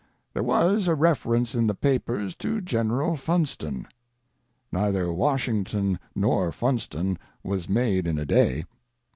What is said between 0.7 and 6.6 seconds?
a reference in the papers to General Funston. Neither Washington nor